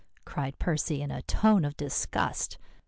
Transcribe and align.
cried 0.25 0.57
Percy 0.57 0.99
in 1.03 1.11
a 1.11 1.21
tone 1.21 1.63
of 1.63 1.77
disgust. 1.77 2.57